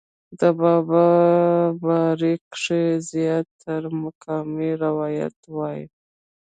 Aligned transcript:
د 0.39 0.41
بابا 0.61 1.07
باره 1.83 2.33
کښې 2.51 2.83
زيات 3.09 3.47
تره 3.61 3.89
مقامي 4.03 4.71
روايات 4.85 5.37
وائي 5.55 5.85